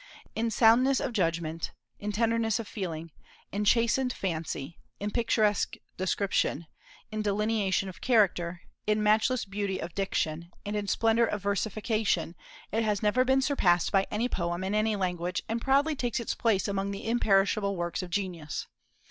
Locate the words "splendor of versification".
10.87-12.35